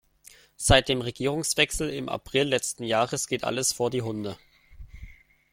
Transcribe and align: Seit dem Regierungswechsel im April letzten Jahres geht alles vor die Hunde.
Seit 0.57 0.89
dem 0.89 1.01
Regierungswechsel 1.01 1.91
im 1.91 2.09
April 2.09 2.45
letzten 2.47 2.85
Jahres 2.85 3.27
geht 3.27 3.43
alles 3.43 3.71
vor 3.71 3.91
die 3.91 4.01
Hunde. 4.01 4.35